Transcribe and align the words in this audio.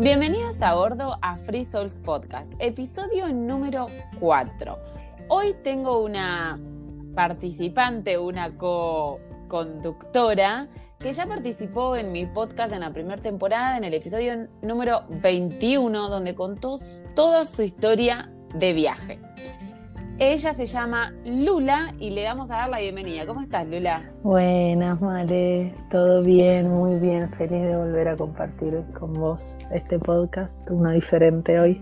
Bienvenidos 0.00 0.62
a 0.62 0.76
bordo 0.76 1.18
a 1.22 1.38
Free 1.38 1.64
Souls 1.64 1.98
Podcast, 1.98 2.52
episodio 2.60 3.32
número 3.32 3.88
4. 4.20 4.78
Hoy 5.26 5.56
tengo 5.64 6.04
una 6.04 6.56
participante, 7.16 8.16
una 8.16 8.56
co-conductora 8.56 10.68
que 11.00 11.12
ya 11.12 11.26
participó 11.26 11.96
en 11.96 12.12
mi 12.12 12.26
podcast 12.26 12.72
en 12.72 12.82
la 12.82 12.92
primera 12.92 13.20
temporada, 13.20 13.76
en 13.76 13.82
el 13.82 13.92
episodio 13.92 14.46
número 14.62 15.02
21, 15.20 16.08
donde 16.08 16.36
contó 16.36 16.78
toda 17.16 17.44
su 17.44 17.64
historia 17.64 18.30
de 18.54 18.74
viaje. 18.74 19.18
Ella 20.20 20.52
se 20.52 20.66
llama 20.66 21.14
Lula 21.24 21.94
y 22.00 22.10
le 22.10 22.24
vamos 22.24 22.50
a 22.50 22.56
dar 22.56 22.70
la 22.70 22.80
bienvenida. 22.80 23.24
¿Cómo 23.24 23.40
estás, 23.40 23.68
Lula? 23.68 24.10
Buenas, 24.24 25.00
Male. 25.00 25.72
Todo 25.92 26.22
bien, 26.22 26.68
muy 26.68 26.96
bien. 26.98 27.30
Feliz 27.34 27.62
de 27.62 27.76
volver 27.76 28.08
a 28.08 28.16
compartir 28.16 28.82
con 28.98 29.12
vos 29.12 29.40
este 29.70 29.96
podcast, 30.00 30.68
uno 30.70 30.90
diferente 30.90 31.60
hoy. 31.60 31.80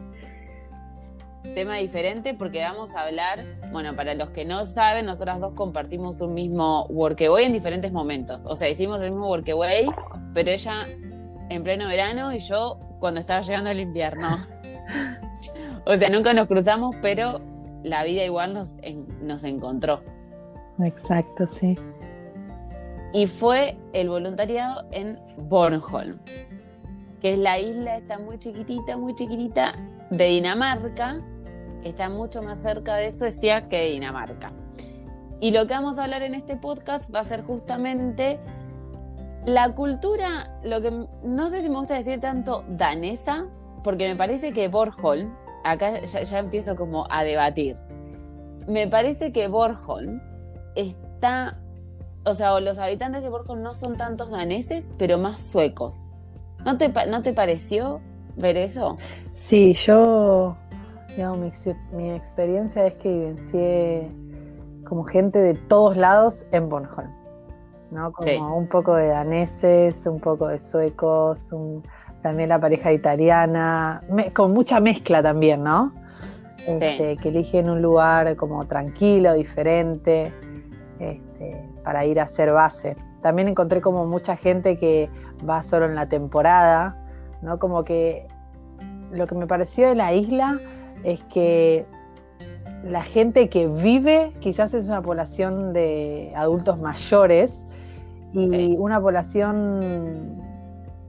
Tema 1.54 1.76
diferente 1.76 2.34
porque 2.34 2.60
vamos 2.60 2.95
a 2.95 3.06
hablar, 3.06 3.38
bueno, 3.72 3.96
para 3.96 4.12
los 4.12 4.28
que 4.28 4.45
no 4.45 4.66
saben, 4.66 5.06
nosotras 5.06 5.40
dos 5.40 5.54
compartimos 5.54 6.20
un 6.20 6.34
mismo 6.34 6.84
workaway 6.90 7.46
en 7.46 7.54
diferentes 7.54 7.90
momentos. 7.90 8.45
O 8.45 8.54
sea, 8.54 8.68
hicimos 8.68 9.00
el 9.00 9.12
mismo 9.12 9.30
workaway, 9.30 9.87
pero 10.34 10.50
ella 10.50 10.87
en 11.48 11.62
pleno 11.62 11.88
verano 11.88 12.34
y 12.34 12.40
yo 12.40 12.78
cuando 13.00 13.18
estaba 13.18 13.40
llegando 13.40 13.70
el 13.70 13.80
invierno. 13.80 14.37
o 15.87 15.96
sea, 15.96 16.10
nunca 16.10 16.34
nos 16.34 16.48
cruzamos, 16.48 16.95
pero 17.00 17.40
la 17.86 18.04
vida 18.04 18.24
igual 18.24 18.52
nos, 18.52 18.76
nos 19.22 19.45
encontró. 19.45 20.02
Exacto, 20.84 21.46
sí. 21.46 21.76
Y 23.12 23.26
fue 23.26 23.78
el 23.92 24.09
voluntariado 24.09 24.84
en 24.90 25.16
Bornholm, 25.48 26.18
que 27.20 27.34
es 27.34 27.38
la 27.38 27.59
isla, 27.59 27.96
está 27.96 28.18
muy 28.18 28.38
chiquitita, 28.38 28.96
muy 28.96 29.14
chiquitita, 29.14 29.73
de 30.10 30.26
Dinamarca, 30.26 31.20
está 31.84 32.09
mucho 32.09 32.42
más 32.42 32.59
cerca 32.59 32.96
de 32.96 33.12
Suecia 33.12 33.68
que 33.68 33.79
de 33.79 33.90
Dinamarca. 33.92 34.52
Y 35.40 35.52
lo 35.52 35.66
que 35.66 35.74
vamos 35.74 35.98
a 35.98 36.04
hablar 36.04 36.23
en 36.23 36.34
este 36.34 36.57
podcast 36.57 37.12
va 37.14 37.20
a 37.20 37.24
ser 37.24 37.42
justamente 37.42 38.38
la 39.45 39.74
cultura, 39.74 40.59
lo 40.64 40.80
que 40.80 41.07
no 41.23 41.51
sé 41.51 41.62
si 41.62 41.70
me 41.70 41.79
gusta 41.79 41.95
decir 41.95 42.20
tanto 42.20 42.64
danesa, 42.68 43.46
porque 43.84 44.09
me 44.09 44.16
parece 44.16 44.52
que 44.52 44.68
Bornholm 44.68 45.32
acá 45.66 46.00
ya, 46.02 46.38
empiezo 46.38 46.76
como 46.76 47.06
a 47.10 47.24
debatir. 47.24 47.76
Me 48.66 48.86
parece 48.88 49.32
que 49.32 49.48
Bornholm 49.48 50.20
está, 50.74 51.58
o 52.24 52.34
sea, 52.34 52.58
los 52.60 52.78
habitantes 52.78 53.23
de 53.23 53.30
Bornholm 53.30 53.62
no 53.62 53.74
son 53.74 53.96
tantos 53.96 54.30
daneses, 54.30 54.92
pero 54.98 55.18
más 55.18 55.40
suecos. 55.40 56.04
¿No 56.64 56.78
te, 56.78 56.92
no 57.08 57.23
te 57.23 57.32
pareció 57.32 58.00
ver 58.36 58.56
eso? 58.56 58.96
Sí, 59.34 59.74
yo, 59.74 60.56
digamos, 61.08 61.52
mi, 61.92 62.10
experiencia 62.10 62.86
es 62.86 62.95
que 62.95 63.08
vivencié 63.08 64.10
como 64.88 65.04
gente 65.04 65.38
de 65.38 65.54
todos 65.54 65.97
lados 65.97 66.44
en 66.53 66.69
Bornholm. 66.69 67.10
¿no? 67.91 68.12
Como 68.12 68.56
un 68.56 68.69
poco 68.69 68.97
de 68.97 69.08
daneses, 69.08 70.06
un 70.06 70.19
poco 70.19 70.48
de 70.48 70.58
suecos, 70.58 71.53
un, 71.53 71.84
también 72.27 72.49
la 72.49 72.59
pareja 72.59 72.93
italiana, 72.93 74.03
con 74.34 74.53
mucha 74.53 74.81
mezcla 74.81 75.22
también, 75.22 75.62
¿no? 75.62 75.93
Este, 76.66 77.16
que 77.19 77.28
eligen 77.28 77.71
un 77.71 77.81
lugar 77.81 78.34
como 78.34 78.65
tranquilo, 78.66 79.32
diferente, 79.34 80.32
este, 80.99 81.71
para 81.84 82.04
ir 82.04 82.19
a 82.19 82.25
hacer 82.25 82.50
base. 82.50 82.97
También 83.22 83.47
encontré 83.47 83.81
como 83.81 84.06
mucha 84.06 84.34
gente 84.34 84.77
que 84.77 85.09
va 85.49 85.62
solo 85.62 85.87
en 85.87 85.94
la 85.94 86.09
temporada, 86.09 86.97
¿no? 87.43 87.60
Como 87.60 87.84
que 87.84 88.27
lo 89.12 89.28
que 89.28 89.37
me 89.37 89.47
pareció 89.47 89.88
de 89.88 89.94
la 89.94 90.12
isla 90.12 90.59
es 91.04 91.22
que 91.32 91.87
la 92.82 93.04
gente 93.04 93.48
que 93.48 93.69
vive 93.69 94.32
quizás 94.41 94.75
es 94.75 94.86
una 94.86 95.00
población 95.00 95.72
de 95.72 96.32
adultos 96.34 96.76
mayores 96.81 97.60
y 98.32 98.76
una 98.78 99.00
población 99.00 100.45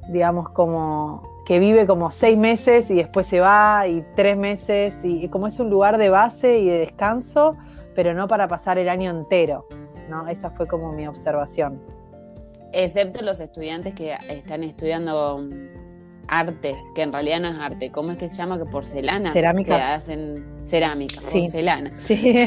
digamos, 0.10 0.50
como 0.50 1.24
que 1.46 1.60
vive 1.60 1.88
como 1.88 2.12
seis 2.12 2.38
meses 2.38 2.90
y 2.92 2.96
después 2.96 3.26
se 3.28 3.40
va 3.40 3.88
y 3.88 4.06
tres 4.16 4.36
meses 4.36 4.94
y, 5.04 5.30
como 5.30 5.48
es 5.48 5.60
un 5.60 5.70
lugar 5.70 5.98
de 5.98 6.10
base 6.10 6.60
y 6.60 6.66
de 6.66 6.80
descanso, 6.80 7.56
pero 7.96 8.14
no 8.14 8.28
para 8.28 8.48
pasar 8.48 8.78
el 8.78 8.90
año 8.90 9.10
entero, 9.10 9.66
¿no? 10.10 10.28
Esa 10.28 10.50
fue 10.52 10.68
como 10.68 10.92
mi 10.92 11.08
observación. 11.08 11.82
Excepto 12.74 13.22
los 13.22 13.40
estudiantes 13.40 13.94
que 13.94 14.14
están 14.28 14.64
estudiando 14.64 15.42
arte, 16.28 16.76
que 16.96 17.02
en 17.02 17.14
realidad 17.14 17.40
no 17.40 17.50
es 17.50 17.58
arte. 17.60 17.92
¿Cómo 17.92 18.12
es 18.12 18.18
que 18.18 18.30
se 18.30 18.36
llama? 18.36 18.58
Que 18.58 18.66
porcelana. 18.66 19.32
Cerámica. 19.32 19.76
Que 19.76 19.82
hacen 19.82 20.46
cerámica, 20.64 21.22
porcelana. 21.22 21.94
Sí. 21.98 22.34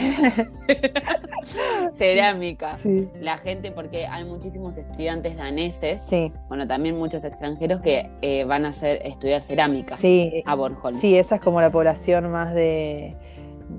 cerámica. 1.92 2.76
La 3.20 3.38
gente, 3.38 3.72
porque 3.72 4.06
hay 4.06 4.24
muchísimos 4.24 4.76
estudiantes 4.76 5.36
daneses, 5.36 6.02
sí. 6.08 6.32
bueno, 6.48 6.66
también 6.66 6.98
muchos 6.98 7.24
extranjeros 7.24 7.80
que 7.80 8.10
eh, 8.22 8.44
van 8.44 8.66
a 8.66 8.70
hacer 8.70 9.00
estudiar 9.04 9.40
cerámica 9.40 9.96
sí. 9.96 10.42
a 10.44 10.54
Bornholm. 10.54 10.98
Sí, 10.98 11.16
esa 11.16 11.36
es 11.36 11.40
como 11.40 11.60
la 11.60 11.70
población 11.70 12.30
más 12.30 12.54
de 12.54 13.16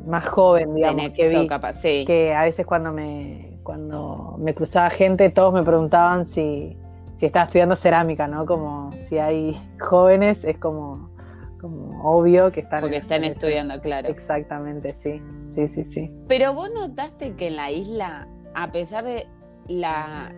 más 0.05 0.25
joven, 0.25 0.73
digamos, 0.73 1.09
que 1.11 1.29
vi. 1.29 1.47
sí. 1.81 2.05
Que 2.05 2.33
a 2.33 2.43
veces 2.43 2.65
cuando 2.65 2.93
me 2.93 3.51
cuando 3.63 4.35
me 4.39 4.55
cruzaba 4.55 4.89
gente, 4.89 5.29
todos 5.29 5.53
me 5.53 5.63
preguntaban 5.63 6.27
si 6.27 6.77
si 7.21 7.27
estaba 7.27 7.45
estudiando 7.45 7.75
cerámica, 7.75 8.27
¿no? 8.27 8.47
Como 8.47 8.91
si 9.07 9.19
hay 9.19 9.55
jóvenes, 9.79 10.43
es 10.43 10.57
como, 10.57 11.11
como 11.59 12.01
obvio 12.03 12.51
que 12.51 12.61
están... 12.61 12.81
Porque 12.81 12.97
están 12.97 13.23
estudiando, 13.23 13.79
claro. 13.79 14.09
Exactamente, 14.09 14.95
sí, 14.97 15.21
sí, 15.53 15.67
sí, 15.67 15.83
sí. 15.83 16.11
Pero 16.27 16.55
vos 16.55 16.71
notaste 16.73 17.35
que 17.35 17.49
en 17.49 17.57
la 17.57 17.69
isla, 17.69 18.27
a 18.55 18.71
pesar 18.71 19.03
de 19.03 19.27
la, 19.67 20.31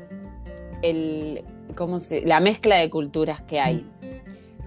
el, 0.81 1.45
¿cómo 1.77 1.99
se, 1.99 2.25
la 2.25 2.41
mezcla 2.41 2.75
de 2.75 2.89
culturas 2.89 3.41
que 3.43 3.61
hay, 3.61 3.89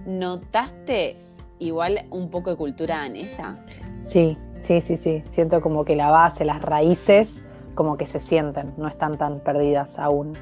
¿notaste 0.07 1.17
igual 1.59 2.07
un 2.09 2.31
poco 2.31 2.49
de 2.49 2.55
cultura 2.55 2.97
danesa? 2.97 3.59
Sí, 3.99 4.39
sí, 4.57 4.81
sí, 4.81 4.97
sí. 4.97 5.21
Siento 5.29 5.61
como 5.61 5.85
que 5.85 5.95
la 5.95 6.09
base, 6.09 6.45
las 6.45 6.63
raíces, 6.63 7.43
como 7.75 7.95
que 7.95 8.07
se 8.07 8.19
sienten, 8.19 8.73
no 8.75 8.87
están 8.87 9.19
tan 9.19 9.39
perdidas 9.39 9.99
aún. 9.99 10.33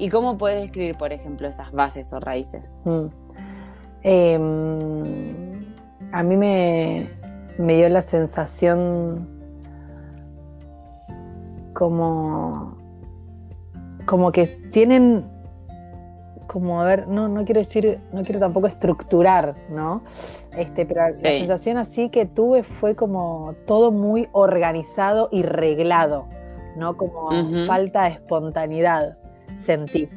¿Y 0.00 0.08
cómo 0.08 0.38
puedes 0.38 0.62
describir, 0.62 0.96
por 0.96 1.12
ejemplo, 1.12 1.46
esas 1.46 1.70
bases 1.72 2.10
o 2.14 2.20
raíces? 2.20 2.72
Mm. 2.84 3.06
Em, 4.02 5.74
a 6.10 6.22
mí 6.22 6.36
me, 6.38 7.06
dio 7.58 7.88
la 7.90 8.00
sensación 8.00 9.28
como, 11.74 12.78
como 14.06 14.32
que 14.32 14.46
tienen 14.72 15.28
como 16.46 16.80
a 16.80 16.84
ver, 16.84 17.06
no, 17.06 17.28
no 17.28 17.44
quiero 17.44 17.60
decir, 17.60 18.00
no 18.12 18.24
quiero 18.24 18.40
tampoco 18.40 18.66
estructurar, 18.66 19.54
¿no? 19.68 20.02
Este, 20.56 20.84
pero 20.84 21.08
la 21.08 21.14
sensación 21.14 21.76
así 21.76 22.08
que 22.08 22.24
tuve 22.26 22.64
fue 22.64 22.96
como 22.96 23.54
todo 23.66 23.92
muy 23.92 24.28
organizado 24.32 25.28
y 25.30 25.42
reglado, 25.42 26.26
¿no? 26.74 26.96
Como 26.96 27.28
falta 27.66 28.04
de 28.04 28.14
espontaneidad 28.14 29.19
sentí. 29.60 30.08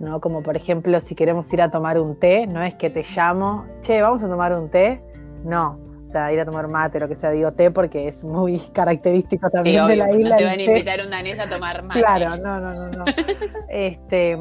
¿no? 0.00 0.20
Como 0.20 0.42
por 0.42 0.56
ejemplo, 0.56 1.00
si 1.00 1.14
queremos 1.14 1.52
ir 1.52 1.62
a 1.62 1.70
tomar 1.70 1.98
un 1.98 2.18
té, 2.18 2.46
no 2.46 2.62
es 2.62 2.74
que 2.74 2.90
te 2.90 3.04
llamo, 3.04 3.66
che, 3.82 4.02
vamos 4.02 4.22
a 4.22 4.28
tomar 4.28 4.52
un 4.52 4.68
té. 4.68 5.00
No, 5.44 5.78
o 6.02 6.06
sea, 6.06 6.32
ir 6.32 6.40
a 6.40 6.44
tomar 6.44 6.68
mate, 6.68 7.00
lo 7.00 7.08
que 7.08 7.14
sea, 7.14 7.30
digo 7.30 7.52
té 7.52 7.70
porque 7.70 8.08
es 8.08 8.22
muy 8.24 8.58
característico 8.74 9.48
también 9.50 9.86
de 9.86 9.96
la 9.96 10.10
isla. 10.12 10.30
No 10.30 10.36
te 10.36 10.44
van 10.44 10.58
a 10.58 10.62
invitar 10.62 11.00
un 11.00 11.10
danés 11.10 11.38
a 11.38 11.48
tomar 11.48 11.82
mate. 11.82 12.00
Claro, 12.00 12.36
no, 12.42 12.60
no, 12.60 12.74
no, 12.74 12.88
no. 12.90 13.04
este, 13.70 14.36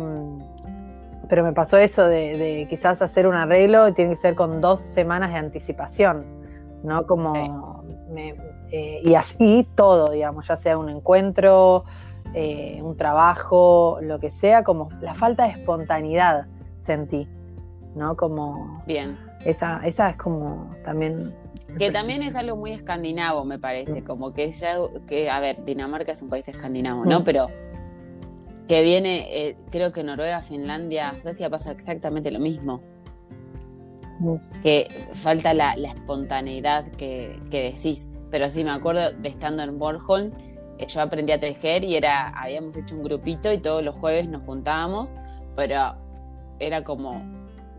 pero 1.29 1.45
me 1.45 1.53
pasó 1.53 1.77
eso 1.77 2.07
de, 2.07 2.67
quizás 2.69 3.01
hacer 3.01 3.25
un 3.25 3.35
arreglo 3.35 3.87
y 3.87 3.93
tiene 3.93 4.11
que 4.11 4.17
ser 4.17 4.35
con 4.35 4.59
dos 4.59 4.81
semanas 4.81 5.31
de 5.31 5.37
anticipación, 5.37 6.25
¿no? 6.83 7.07
Como, 7.07 7.85
eh, 8.69 8.99
y 9.01 9.15
así 9.15 9.65
todo, 9.75 10.11
digamos, 10.11 10.45
ya 10.47 10.57
sea 10.57 10.77
un 10.77 10.89
encuentro, 10.89 11.85
eh, 12.33 12.79
un 12.81 12.95
trabajo, 12.95 13.99
lo 14.01 14.19
que 14.19 14.29
sea, 14.29 14.63
como 14.63 14.89
la 15.01 15.13
falta 15.13 15.43
de 15.43 15.51
espontaneidad 15.51 16.47
sentí, 16.79 17.27
¿no? 17.95 18.15
Como... 18.15 18.81
Bien. 18.87 19.17
Esa, 19.45 19.81
esa 19.85 20.11
es 20.11 20.17
como 20.17 20.73
también... 20.85 21.35
Que 21.77 21.91
también 21.91 22.21
es 22.21 22.35
algo 22.35 22.55
muy 22.55 22.71
escandinavo, 22.71 23.45
me 23.45 23.57
parece, 23.57 24.03
como 24.03 24.33
que 24.33 24.51
ya, 24.51 24.75
que, 25.07 25.29
a 25.29 25.39
ver, 25.39 25.63
Dinamarca 25.65 26.11
es 26.11 26.21
un 26.21 26.29
país 26.29 26.47
escandinavo, 26.47 27.05
¿no? 27.05 27.23
Pero 27.23 27.47
que 28.67 28.83
viene, 28.83 29.27
eh, 29.31 29.57
creo 29.69 29.91
que 29.91 30.03
Noruega, 30.03 30.41
Finlandia, 30.41 31.13
Suecia 31.17 31.49
pasa 31.49 31.71
exactamente 31.71 32.31
lo 32.31 32.39
mismo. 32.39 32.81
Que 34.63 34.87
falta 35.13 35.53
la, 35.53 35.73
espontaneidad 35.73 36.87
que, 36.87 37.37
que, 37.49 37.71
decís. 37.71 38.07
Pero 38.29 38.49
sí, 38.49 38.63
me 38.63 38.69
acuerdo 38.69 39.11
de 39.11 39.27
estando 39.27 39.63
en 39.63 39.77
Bornholm, 39.77 40.31
yo 40.87 41.01
aprendí 41.01 41.31
a 41.31 41.39
tejer 41.39 41.83
y 41.83 41.95
era, 41.95 42.29
habíamos 42.29 42.75
hecho 42.75 42.95
un 42.95 43.03
grupito 43.03 43.51
y 43.51 43.59
todos 43.59 43.83
los 43.83 43.95
jueves 43.95 44.27
nos 44.27 44.43
juntábamos, 44.43 45.15
pero 45.55 45.95
era 46.59 46.83
como 46.83 47.23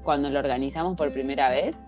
cuando 0.03 0.31
lo 0.31 0.39
organizamos 0.39 0.97
por 0.97 1.13
primera 1.13 1.51
vez, 1.51 1.85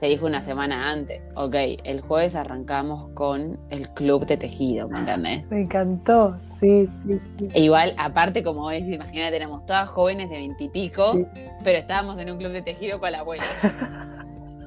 se 0.00 0.06
dijo 0.06 0.26
una 0.26 0.40
semana 0.40 0.92
antes, 0.92 1.30
ok, 1.34 1.54
el 1.84 2.00
jueves 2.00 2.36
arrancamos 2.36 3.10
con 3.14 3.58
el 3.70 3.88
club 3.90 4.26
de 4.26 4.36
tejido, 4.36 4.88
¿me 4.88 5.00
entendés? 5.00 5.50
Me 5.50 5.62
encantó, 5.62 6.36
sí, 6.60 6.88
sí, 7.04 7.20
sí. 7.38 7.48
E 7.54 7.62
igual, 7.62 7.94
aparte, 7.98 8.44
como 8.44 8.68
ves, 8.68 8.86
imagínate, 8.88 9.34
éramos 9.34 9.66
todas 9.66 9.88
jóvenes 9.88 10.30
de 10.30 10.36
veintipico, 10.36 11.18
pero 11.64 11.78
estábamos 11.78 12.18
en 12.18 12.30
un 12.30 12.38
club 12.38 12.52
de 12.52 12.62
tejido 12.62 13.00
con 13.00 13.10
la 13.10 13.20
abuela. 13.20 13.44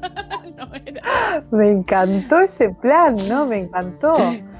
Me 1.51 1.71
encantó 1.71 2.39
ese 2.39 2.69
plan, 2.69 3.15
¿no? 3.29 3.45
Me 3.45 3.59
encantó. 3.59 4.15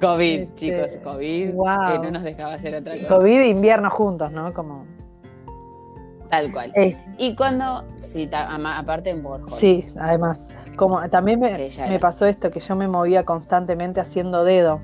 COVID, 0.00 0.40
este, 0.40 0.54
chicos, 0.54 0.90
COVID, 1.02 1.50
que 1.50 1.98
no 1.98 2.10
nos 2.10 2.22
dejaba 2.22 2.54
hacer 2.54 2.74
otra 2.74 2.94
cosa. 2.94 3.08
COVID 3.08 3.40
e 3.40 3.48
invierno 3.48 3.90
juntos, 3.90 4.30
¿no? 4.30 4.52
Como 4.52 4.84
Tal 6.28 6.52
cual. 6.52 6.72
Eh. 6.74 6.96
y 7.18 7.34
cuando, 7.34 7.84
sí, 7.98 8.28
aparte 8.32 9.10
en 9.10 9.22
Borja. 9.22 9.48
Sí, 9.48 9.86
además. 9.98 10.50
Como 10.76 11.08
también 11.08 11.40
me, 11.40 11.98
pasó 11.98 12.26
esto, 12.26 12.50
que 12.50 12.60
yo 12.60 12.76
me 12.76 12.86
movía 12.86 13.24
constantemente 13.24 13.98
haciendo 13.98 14.44
dedo, 14.44 14.80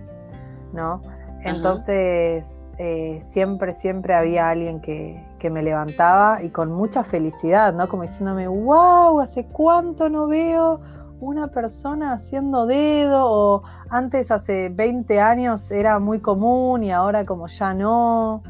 ¿no? 0.73 1.03
Entonces, 1.44 2.67
eh, 2.79 3.19
siempre, 3.20 3.75
siempre 3.75 4.14
había 4.14 4.49
alguien 4.49 4.81
que, 4.81 5.23
que, 5.38 5.50
me 5.50 5.62
levantaba 5.62 6.43
y 6.43 6.49
con 6.49 6.73
mucha 6.73 7.05
felicidad, 7.05 7.75
¿no? 7.75 7.88
Como 7.88 8.05
diciéndome, 8.05 8.49
wow, 8.49 9.20
¿hace 9.20 9.44
cuánto 9.44 10.09
no 10.09 10.29
veo 10.29 10.81
una 11.23 11.49
persona 11.49 12.13
haciendo 12.13 12.67
dedo? 12.67 13.25
O 13.25 13.63
antes, 13.89 14.31
hace 14.31 14.69
20 14.69 15.21
años, 15.21 15.71
era 15.71 15.99
muy 15.99 16.21
común 16.21 16.83
y 16.83 16.91
ahora 16.91 17.25
como 17.25 17.47
ya 17.47 17.73
no. 17.73 18.43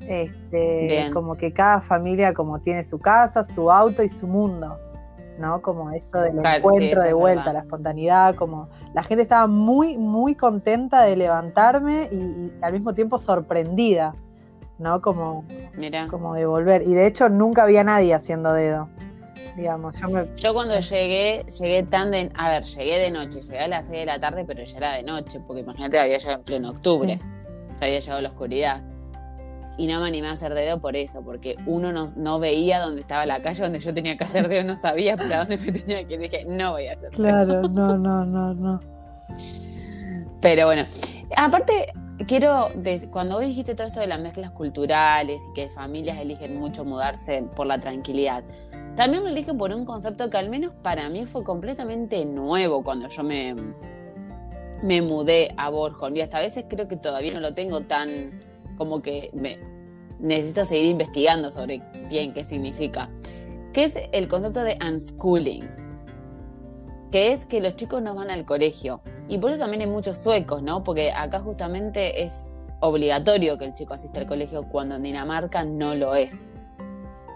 Este, 0.00 1.10
como 1.14 1.34
que 1.34 1.52
cada 1.54 1.80
familia 1.80 2.34
como 2.34 2.60
tiene 2.60 2.82
su 2.82 2.98
casa, 2.98 3.42
su 3.42 3.70
auto 3.72 4.02
y 4.02 4.10
su 4.10 4.26
mundo, 4.26 4.78
¿no? 5.38 5.62
Como 5.62 5.90
eso 5.92 6.20
del 6.20 6.38
encuentro 6.38 7.00
de 7.00 7.14
vuelta, 7.14 7.54
la 7.54 7.60
espontaneidad, 7.60 8.34
como 8.34 8.68
la 8.92 9.02
gente 9.02 9.22
estaba 9.22 9.46
muy, 9.46 9.96
muy 9.96 10.34
contenta 10.34 11.02
de 11.04 11.16
levantarme 11.16 12.10
y, 12.12 12.52
al 12.60 12.74
mismo 12.74 12.92
tiempo 12.92 13.18
sorprendida, 13.18 14.14
¿no? 14.78 15.00
Como, 15.00 15.46
como 16.10 16.34
de 16.34 16.44
volver. 16.44 16.82
Y 16.82 16.92
de 16.92 17.06
hecho 17.06 17.30
nunca 17.30 17.62
había 17.62 17.82
nadie 17.82 18.12
haciendo 18.12 18.52
dedo. 18.52 18.90
Digamos, 19.56 20.00
yo, 20.00 20.08
me... 20.08 20.26
yo 20.36 20.52
cuando 20.52 20.78
llegué, 20.78 21.44
llegué 21.60 21.82
tan 21.84 22.10
de, 22.10 22.30
a 22.34 22.50
ver, 22.50 22.64
llegué 22.64 22.98
de 22.98 23.10
noche, 23.10 23.40
llegué 23.42 23.60
a 23.60 23.68
las 23.68 23.86
6 23.86 24.00
de 24.00 24.06
la 24.06 24.18
tarde, 24.18 24.44
pero 24.44 24.64
ya 24.64 24.76
era 24.76 24.94
de 24.94 25.02
noche, 25.02 25.40
porque 25.46 25.62
imagínate, 25.62 25.98
había 25.98 26.18
llegado 26.18 26.38
en 26.38 26.44
pleno 26.44 26.70
octubre, 26.70 27.18
ya 27.80 27.86
había 27.86 28.00
llegado 28.00 28.20
la 28.20 28.28
oscuridad 28.30 28.82
y 29.76 29.86
no 29.86 30.00
me 30.00 30.08
animé 30.08 30.28
a 30.28 30.32
hacer 30.32 30.54
dedo 30.54 30.80
por 30.80 30.96
eso, 30.96 31.22
porque 31.22 31.56
uno 31.66 31.92
no, 31.92 32.38
veía 32.38 32.80
dónde 32.80 33.00
estaba 33.00 33.26
la 33.26 33.42
calle 33.42 33.62
donde 33.62 33.80
yo 33.80 33.92
tenía 33.92 34.16
que 34.16 34.24
hacer 34.24 34.48
dedo, 34.48 34.64
no 34.64 34.76
sabía 34.76 35.16
para 35.16 35.38
dónde 35.44 35.58
me 35.58 35.72
tenía 35.72 36.06
que 36.06 36.14
ir. 36.14 36.20
Dije, 36.20 36.44
no 36.46 36.72
voy 36.72 36.86
a 36.86 36.92
hacer 36.92 37.10
dedo. 37.10 37.22
Claro, 37.22 37.62
no, 37.62 37.98
no, 37.98 38.24
no, 38.24 38.54
no. 38.54 38.80
Pero 40.40 40.66
bueno, 40.66 40.84
aparte, 41.36 41.92
quiero, 42.26 42.68
cuando 43.10 43.36
vos 43.36 43.44
dijiste 43.44 43.74
todo 43.74 43.86
esto 43.86 44.00
de 44.00 44.06
las 44.06 44.20
mezclas 44.20 44.50
culturales 44.52 45.40
y 45.50 45.54
que 45.54 45.68
familias 45.70 46.18
eligen 46.18 46.58
mucho 46.58 46.84
mudarse 46.84 47.42
por 47.56 47.66
la 47.66 47.78
tranquilidad, 47.78 48.44
también 48.96 49.24
lo 49.24 49.30
eligen 49.30 49.58
por 49.58 49.72
un 49.72 49.84
concepto 49.84 50.30
que 50.30 50.36
al 50.36 50.48
menos 50.48 50.72
para 50.82 51.08
mí 51.08 51.24
fue 51.24 51.42
completamente 51.42 52.24
nuevo 52.24 52.82
cuando 52.84 53.08
yo 53.08 53.22
me, 53.22 53.54
me 54.82 55.02
mudé 55.02 55.52
a 55.56 55.70
Borjón. 55.70 56.16
Y 56.16 56.20
hasta 56.20 56.38
a 56.38 56.40
veces 56.40 56.66
creo 56.68 56.86
que 56.86 56.96
todavía 56.96 57.34
no 57.34 57.40
lo 57.40 57.54
tengo 57.54 57.80
tan 57.82 58.40
como 58.76 59.02
que 59.02 59.30
me, 59.32 59.58
necesito 60.18 60.64
seguir 60.64 60.90
investigando 60.90 61.50
sobre 61.50 61.82
bien 62.08 62.32
qué 62.32 62.44
significa, 62.44 63.10
que 63.72 63.84
es 63.84 63.96
el 64.12 64.28
concepto 64.28 64.62
de 64.62 64.78
unschooling, 64.80 65.68
que 67.10 67.32
es 67.32 67.44
que 67.44 67.60
los 67.60 67.76
chicos 67.76 68.02
no 68.02 68.14
van 68.14 68.30
al 68.30 68.44
colegio. 68.44 69.00
Y 69.28 69.38
por 69.38 69.50
eso 69.50 69.58
también 69.58 69.82
hay 69.82 69.88
muchos 69.88 70.18
suecos, 70.18 70.62
¿no? 70.62 70.84
Porque 70.84 71.12
acá 71.12 71.40
justamente 71.40 72.22
es 72.22 72.54
obligatorio 72.80 73.56
que 73.58 73.64
el 73.64 73.74
chico 73.74 73.94
asista 73.94 74.20
al 74.20 74.26
colegio 74.26 74.68
cuando 74.68 74.96
en 74.96 75.02
Dinamarca 75.02 75.64
no 75.64 75.94
lo 75.94 76.14
es. 76.14 76.50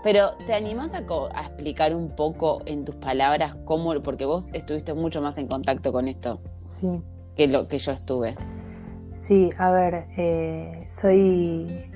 Pero 0.03 0.37
¿te 0.47 0.55
animás 0.55 0.95
a, 0.95 0.99
a, 1.35 1.47
explicar 1.47 1.95
un 1.95 2.15
poco 2.15 2.61
en 2.67 2.85
tus 2.85 2.95
palabras 2.97 3.57
cómo, 3.65 4.01
porque 4.03 4.25
vos 4.25 4.49
estuviste 4.53 4.95
mucho 4.95 5.21
más 5.21 5.39
en 5.39 5.49
contacto 5.49 5.93
con 5.93 6.07
esto 6.07 6.41
sí. 6.59 7.03
que 7.35 7.49
lo 7.49 7.67
que 7.67 7.79
yo 7.79 7.93
estuve? 7.93 8.37
Sí, 9.13 9.51
a 9.59 9.71
ver, 9.71 10.07
eh, 10.17 10.85
soy 10.89 11.91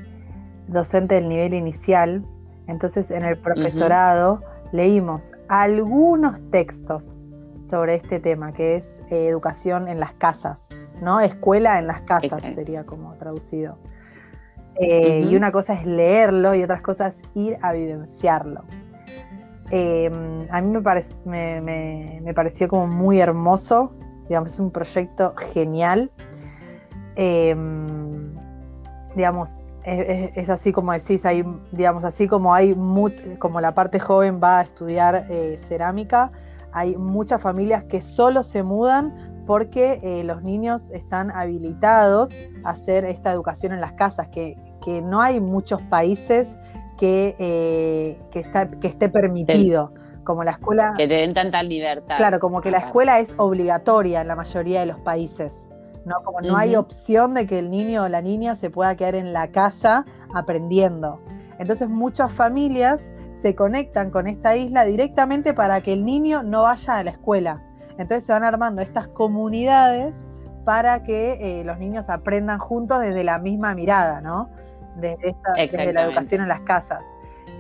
docente 0.67 1.15
del 1.17 1.29
nivel 1.29 1.55
inicial, 1.55 2.25
entonces 2.67 3.11
en 3.13 3.25
el 3.25 3.39
profesorado 3.39 4.43
leímos 4.73 5.33
algunos 5.49 6.41
textos 6.51 7.23
sobre 7.61 7.95
este 7.95 8.19
tema, 8.19 8.53
que 8.53 8.77
es 8.77 9.01
eh, 9.11 9.29
educación 9.29 9.87
en 9.87 10.01
las 10.01 10.13
casas, 10.15 10.67
¿no? 11.01 11.21
Escuela 11.21 11.79
en 11.79 11.87
las 11.87 12.01
casas 12.03 12.41
sería 12.55 12.85
como 12.85 13.15
traducido. 13.15 13.79
Eh, 14.81 15.27
y 15.29 15.37
una 15.37 15.53
cosa 15.53 15.75
es 15.75 15.87
leerlo 15.87 16.55
y 16.55 16.63
otras 16.63 16.83
cosas 16.83 17.23
ir 17.35 17.59
a 17.63 17.73
vivenciarlo. 17.73 18.65
Em, 19.71 20.47
a 20.51 20.61
mí 20.61 20.79
me, 21.25 22.21
me, 22.23 22.35
pareció 22.35 22.69
como 22.69 22.87
muy 22.87 23.21
hermoso, 23.21 23.93
digamos, 24.29 24.53
es 24.53 24.59
un 24.59 24.71
proyecto 24.71 25.35
genial 25.37 26.11
Em, 27.17 28.35
digamos, 29.15 29.55
es, 29.85 30.49
así 30.49 30.73
como 30.73 30.93
decís, 30.93 31.27
hay, 31.27 31.45
digamos, 31.73 32.05
así 32.05 32.29
como 32.29 32.55
hay 32.55 32.75
como 33.39 33.61
la 33.61 33.75
parte 33.75 33.99
joven 33.99 34.41
va 34.43 34.61
a 34.61 34.63
estudiar 34.63 35.27
eh, 35.29 35.59
cerámica, 35.67 36.31
hay 36.73 36.97
muchas 36.97 37.43
familias 37.43 37.85
que 37.85 38.01
solo 38.01 38.43
se 38.43 38.63
mudan 38.63 39.13
porque 39.47 40.01
eh, 40.03 40.25
los 40.25 40.43
niños 40.43 40.91
están 40.91 41.31
habilitados 41.31 42.31
a 42.65 42.71
hacer 42.71 43.05
esta 43.05 43.33
educación 43.33 43.73
en 43.73 43.81
las 43.81 43.93
casas, 43.93 44.29
que, 44.29 44.57
no 45.05 45.21
hay 45.21 45.41
muchos 45.41 45.81
países 45.83 46.59
que, 46.99 47.37
eh, 47.39 48.21
que, 48.33 48.41
está, 48.41 48.69
que 48.69 48.89
esté 48.89 49.09
permitido. 49.09 49.93
Como 50.25 50.45
la 50.45 50.53
escuela. 50.53 50.95
Que 50.97 51.09
te 51.09 51.15
den 51.15 51.33
tanta 51.33 51.65
libertad. 51.65 52.17
Claro, 52.17 52.39
como 52.39 52.61
que 52.61 52.71
la 52.71 52.79
escuela 52.79 53.19
es 53.19 53.35
obligatoria 53.39 54.21
en 54.21 54.29
la 54.29 54.37
mayoría 54.37 54.79
de 54.79 54.87
los 54.87 55.01
países. 55.01 55.57
¿no? 56.05 56.23
Como 56.23 56.41
no 56.41 56.57
hay 56.57 56.77
opción 56.77 57.35
de 57.35 57.47
que 57.47 57.59
el 57.59 57.71
niño 57.71 58.05
o 58.05 58.09
la 58.09 58.23
niña 58.23 58.55
se 58.55 58.71
pueda 58.71 58.95
quedar 58.97 59.17
en 59.17 59.33
la 59.33 59.51
casa 59.51 60.07
aprendiendo. 60.33 61.21
Entonces 61.59 61.89
muchas 61.89 62.33
familias 62.33 63.13
se 63.33 63.55
conectan 63.55 64.11
con 64.11 64.27
esta 64.27 64.57
isla 64.57 64.85
directamente 64.85 65.55
para 65.55 65.81
que 65.81 65.93
el 65.93 66.05
niño 66.05 66.43
no 66.43 66.63
vaya 66.63 66.99
a 66.99 67.05
la 67.05 67.11
escuela. 67.11 67.63
Entonces 67.99 68.25
se 68.25 68.33
van 68.33 68.45
armando 68.45 68.83
estas 68.83 69.09
comunidades 69.09 70.15
para 70.65 71.03
que 71.03 71.61
eh, 71.61 71.65
los 71.65 71.79
niños 71.79 72.09
aprendan 72.09 72.59
juntos 72.59 73.01
desde 73.01 73.25
la 73.25 73.39
misma 73.39 73.75
mirada, 73.75 74.21
¿no? 74.21 74.49
Desde, 74.97 75.35
desde 75.57 75.93
la 75.93 76.05
educación 76.05 76.43
en 76.43 76.49
las 76.49 76.61
casas. 76.61 77.05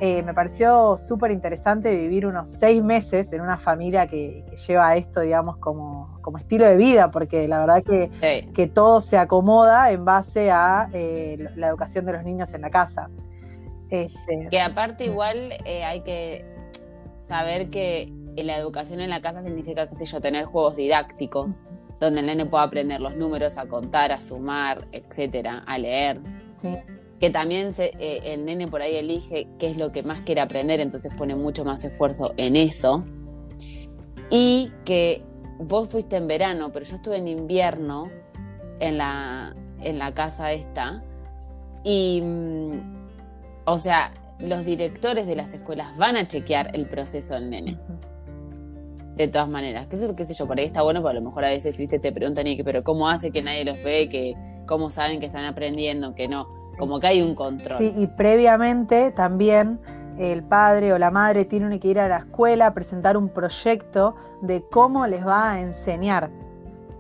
Eh, 0.00 0.22
me 0.22 0.34
pareció 0.34 0.96
súper 0.96 1.30
interesante 1.30 1.94
vivir 1.94 2.26
unos 2.26 2.48
seis 2.48 2.82
meses 2.82 3.32
en 3.32 3.40
una 3.40 3.56
familia 3.56 4.06
que, 4.06 4.44
lleva 4.66 4.96
esto, 4.96 5.20
digamos, 5.20 5.58
como, 5.58 6.18
estilo 6.38 6.66
de 6.66 6.76
vida, 6.76 7.10
porque 7.10 7.46
la 7.46 7.60
verdad 7.60 7.82
que, 7.84 8.48
que 8.52 8.66
todo 8.66 9.00
se 9.00 9.16
acomoda 9.16 9.90
en 9.92 10.04
base 10.04 10.50
a 10.50 10.88
eh, 10.92 11.46
la 11.56 11.68
educación 11.68 12.04
de 12.04 12.12
los 12.12 12.24
niños 12.24 12.52
en 12.52 12.62
la 12.62 12.70
casa. 12.70 13.10
Este, 13.90 14.48
que 14.50 14.60
aparte 14.60 15.04
igual 15.04 15.52
hay 15.64 16.00
que 16.00 16.46
saber 17.28 17.70
que 17.70 18.12
la 18.36 18.56
educación 18.56 19.00
en 19.00 19.10
la 19.10 19.20
casa 19.20 19.42
significa, 19.42 19.88
qué 19.88 19.96
sé 19.96 20.06
yo, 20.06 20.20
tener 20.20 20.44
juegos 20.46 20.76
didácticos, 20.76 21.60
donde 22.00 22.20
el 22.20 22.26
nene 22.26 22.46
pueda 22.46 22.64
aprender 22.64 23.00
los 23.00 23.16
números, 23.16 23.56
a 23.58 23.66
contar, 23.66 24.12
a 24.12 24.20
sumar, 24.20 24.86
etcétera, 24.92 25.62
a 25.66 25.78
leer. 25.78 26.20
Sí 26.52 26.76
que 27.22 27.30
también 27.30 27.72
eh, 27.78 28.20
el 28.24 28.44
nene 28.44 28.66
por 28.66 28.82
ahí 28.82 28.96
elige 28.96 29.46
qué 29.60 29.70
es 29.70 29.78
lo 29.78 29.92
que 29.92 30.02
más 30.02 30.22
quiere 30.22 30.40
aprender, 30.40 30.80
entonces 30.80 31.14
pone 31.14 31.36
mucho 31.36 31.64
más 31.64 31.84
esfuerzo 31.84 32.34
en 32.36 32.56
eso. 32.56 33.04
Y 34.28 34.72
que 34.84 35.22
vos 35.60 35.88
fuiste 35.88 36.16
en 36.16 36.26
verano, 36.26 36.72
pero 36.72 36.84
yo 36.84 36.96
estuve 36.96 37.18
en 37.18 37.28
invierno 37.28 38.10
en 38.80 38.98
la, 38.98 39.54
en 39.82 40.00
la 40.00 40.12
casa 40.14 40.50
esta. 40.50 41.04
Y, 41.84 42.22
mm, 42.22 43.06
o 43.66 43.78
sea, 43.78 44.12
los 44.40 44.64
directores 44.64 45.24
de 45.28 45.36
las 45.36 45.52
escuelas 45.52 45.96
van 45.96 46.16
a 46.16 46.26
chequear 46.26 46.74
el 46.74 46.88
proceso 46.88 47.34
del 47.34 47.50
nene. 47.50 47.78
De 49.22 49.28
todas 49.28 49.48
maneras, 49.48 49.86
qué 49.86 49.96
sé, 49.96 50.12
qué 50.16 50.24
sé 50.24 50.34
yo, 50.34 50.48
por 50.48 50.58
ahí 50.58 50.64
está 50.64 50.82
bueno, 50.82 51.00
pero 51.00 51.10
a 51.10 51.14
lo 51.14 51.22
mejor 51.22 51.44
a 51.44 51.50
veces 51.50 51.76
te 51.76 52.12
preguntan, 52.12 52.44
y 52.48 52.60
pero 52.62 52.82
¿cómo 52.82 53.08
hace 53.08 53.30
que 53.30 53.40
nadie 53.40 53.64
los 53.64 53.80
ve? 53.80 54.08
que 54.08 54.34
¿Cómo 54.66 54.90
saben 54.90 55.20
que 55.20 55.26
están 55.26 55.44
aprendiendo? 55.44 56.14
Que 56.14 56.26
no 56.26 56.48
como 56.76 56.98
que 56.98 57.06
hay 57.06 57.22
un 57.22 57.36
control. 57.36 57.78
Sí, 57.78 57.92
y 57.96 58.08
previamente 58.08 59.12
también 59.12 59.78
el 60.18 60.42
padre 60.42 60.92
o 60.92 60.98
la 60.98 61.12
madre 61.12 61.44
tienen 61.44 61.78
que 61.78 61.86
ir 61.86 62.00
a 62.00 62.08
la 62.08 62.16
escuela 62.18 62.66
a 62.66 62.74
presentar 62.74 63.16
un 63.16 63.28
proyecto 63.28 64.16
de 64.40 64.64
cómo 64.70 65.06
les 65.06 65.24
va 65.24 65.52
a 65.52 65.60
enseñar, 65.60 66.30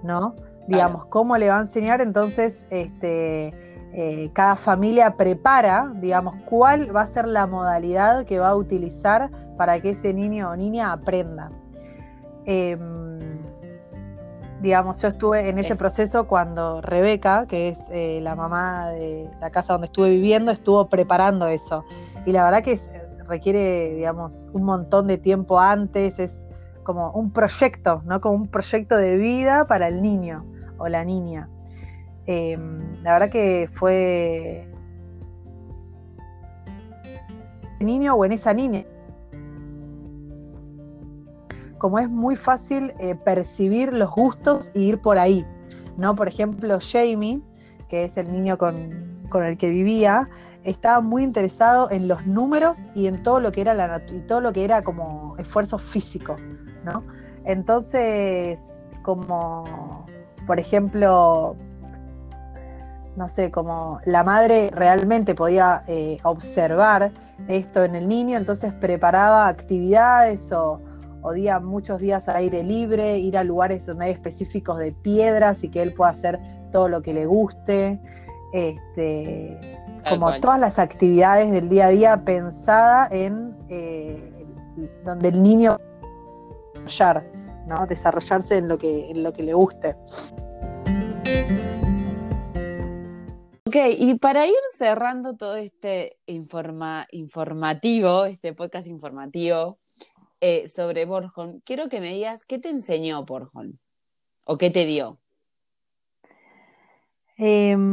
¿no? 0.04 0.36
Digamos, 0.68 1.06
cómo 1.06 1.36
le 1.38 1.48
va 1.48 1.58
a 1.58 1.62
enseñar, 1.62 2.00
entonces, 2.00 2.64
este, 2.70 3.52
eh, 3.92 4.30
cada 4.32 4.54
familia 4.54 5.16
prepara, 5.16 5.92
digamos, 5.96 6.36
cuál 6.44 6.94
va 6.94 7.00
a 7.00 7.06
ser 7.06 7.26
la 7.26 7.48
modalidad 7.48 8.24
que 8.24 8.38
va 8.38 8.50
a 8.50 8.54
utilizar 8.54 9.30
para 9.56 9.80
que 9.80 9.90
ese 9.90 10.14
niño 10.14 10.50
o 10.50 10.56
niña 10.56 10.92
aprenda. 10.92 11.50
Em, 12.44 13.18
digamos, 14.60 15.00
yo 15.02 15.08
estuve 15.08 15.48
en 15.48 15.58
ese 15.58 15.76
proceso 15.76 16.26
cuando 16.26 16.80
Rebeca, 16.80 17.46
que 17.46 17.68
es 17.68 17.80
eh, 17.90 18.20
la 18.22 18.36
mamá 18.36 18.88
de 18.90 19.28
la 19.40 19.50
casa 19.50 19.74
donde 19.74 19.86
estuve 19.86 20.10
viviendo, 20.10 20.52
estuvo 20.52 20.88
preparando 20.88 21.46
eso. 21.46 21.84
Y 22.26 22.32
la 22.32 22.44
verdad 22.44 22.62
que 22.62 22.78
requiere, 23.28 23.94
digamos, 23.94 24.48
un 24.52 24.62
montón 24.62 25.08
de 25.08 25.18
tiempo 25.18 25.58
antes, 25.58 26.18
es 26.18 26.46
como 26.84 27.10
un 27.12 27.32
proyecto, 27.32 28.02
¿no? 28.04 28.20
Como 28.20 28.36
un 28.36 28.48
proyecto 28.48 28.96
de 28.96 29.16
vida 29.16 29.66
para 29.66 29.88
el 29.88 30.02
niño 30.02 30.44
o 30.78 30.88
la 30.88 31.04
niña. 31.04 31.48
Em, 32.26 33.02
la 33.02 33.14
verdad 33.14 33.30
que 33.30 33.68
fue 33.72 34.68
niño 37.80 38.14
o 38.14 38.24
en 38.24 38.32
esa 38.32 38.52
niña. 38.54 38.84
Como 41.82 41.98
es 41.98 42.08
muy 42.08 42.36
fácil 42.36 42.94
eh, 43.00 43.16
percibir 43.16 43.92
los 43.92 44.08
gustos 44.08 44.70
y 44.72 44.82
ir 44.84 45.00
por 45.00 45.18
ahí, 45.18 45.44
¿no? 45.96 46.14
Por 46.14 46.28
ejemplo, 46.28 46.78
Jamie, 46.80 47.42
que 47.88 48.04
es 48.04 48.16
el 48.16 48.30
niño 48.30 48.56
con, 48.56 49.26
con 49.30 49.42
el 49.42 49.58
que 49.58 49.68
vivía, 49.68 50.28
estaba 50.62 51.00
muy 51.00 51.24
interesado 51.24 51.90
en 51.90 52.06
los 52.06 52.24
números 52.24 52.88
y 52.94 53.08
en 53.08 53.20
todo 53.24 53.40
lo 53.40 53.50
que 53.50 53.62
era 53.62 53.74
la 53.74 54.00
y 54.12 54.20
todo 54.20 54.40
lo 54.40 54.52
que 54.52 54.62
era 54.62 54.84
como 54.84 55.34
esfuerzo 55.38 55.76
físico, 55.76 56.36
¿no? 56.84 57.02
Entonces, 57.44 58.84
como 59.02 60.06
por 60.46 60.60
ejemplo, 60.60 61.56
no 63.16 63.28
sé, 63.28 63.50
como 63.50 64.00
la 64.04 64.22
madre 64.22 64.70
realmente 64.72 65.34
podía 65.34 65.82
eh, 65.88 66.18
observar 66.22 67.10
esto 67.48 67.82
en 67.82 67.96
el 67.96 68.06
niño, 68.06 68.38
entonces 68.38 68.72
preparaba 68.72 69.48
actividades 69.48 70.52
o, 70.52 70.80
o 71.22 71.32
día, 71.32 71.60
muchos 71.60 72.00
días 72.00 72.28
al 72.28 72.36
aire 72.36 72.62
libre, 72.62 73.18
ir 73.18 73.38
a 73.38 73.44
lugares 73.44 73.86
donde 73.86 74.06
hay 74.06 74.10
específicos 74.10 74.78
de 74.78 74.92
piedras 74.92 75.64
y 75.64 75.68
que 75.68 75.80
él 75.80 75.94
pueda 75.94 76.10
hacer 76.10 76.40
todo 76.72 76.88
lo 76.88 77.00
que 77.02 77.14
le 77.14 77.26
guste. 77.26 78.00
Este, 78.52 79.58
como 80.08 80.38
todas 80.40 80.60
las 80.60 80.78
actividades 80.78 81.50
del 81.50 81.68
día 81.68 81.86
a 81.86 81.90
día 81.90 82.24
pensada 82.24 83.08
en 83.10 83.56
eh, 83.68 84.46
donde 85.04 85.28
el 85.28 85.42
niño 85.42 85.78
desarrollar, 86.84 87.24
¿no? 87.66 87.86
desarrollarse 87.86 88.56
en 88.58 88.68
lo 88.68 88.76
que, 88.76 89.10
en 89.10 89.22
lo 89.22 89.32
que 89.32 89.42
le 89.42 89.54
guste. 89.54 89.96
Ok, 93.66 93.76
y 93.96 94.18
para 94.18 94.46
ir 94.46 94.54
cerrando 94.76 95.34
todo 95.34 95.56
este 95.56 96.18
informa, 96.26 97.06
informativo, 97.10 98.26
este 98.26 98.52
podcast 98.52 98.86
informativo 98.86 99.78
eh, 100.44 100.66
sobre 100.66 101.04
Borjón, 101.04 101.60
quiero 101.64 101.88
que 101.88 102.00
me 102.00 102.14
digas 102.14 102.44
qué 102.44 102.58
te 102.58 102.68
enseñó 102.68 103.24
Borjón 103.24 103.78
o 104.44 104.58
qué 104.58 104.70
te 104.70 104.86
dio. 104.86 105.20
Em, 107.36 107.88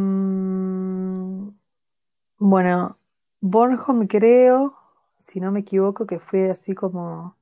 bueno, 2.40 2.98
Bornholm 3.40 4.08
creo, 4.08 4.76
si 5.16 5.40
no 5.40 5.52
me 5.52 5.60
equivoco, 5.60 6.08
que 6.08 6.18
fue 6.18 6.50
así 6.50 6.74
como 6.74 7.38